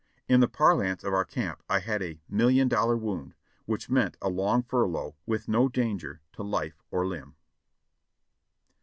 In 0.27 0.39
the 0.39 0.47
parlance 0.47 1.03
of 1.03 1.13
our 1.13 1.23
camp, 1.25 1.61
I 1.69 1.77
had 1.77 2.01
a 2.01 2.19
"million 2.27 2.67
dollar 2.67 2.97
wound," 2.97 3.35
which 3.65 3.87
meant 3.87 4.17
a 4.19 4.29
long 4.29 4.63
furlough 4.63 5.15
with 5.27 5.47
no 5.47 5.69
dang 5.69 6.03
er 6.03 6.21
to 6.33 6.41
life 6.41 6.81
or 6.89 7.05
limb. 7.05 7.35